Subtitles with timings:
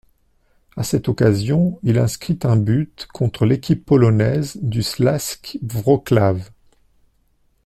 [0.77, 6.39] À cette occasion, il inscrit un but contre l'équipe polonaise du Śląsk Wrocław.